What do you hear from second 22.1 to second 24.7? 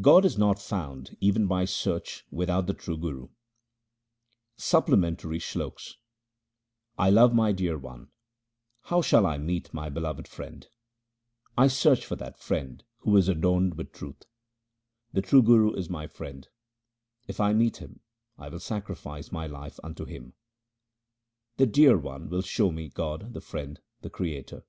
will show me God the Friend, the Creator.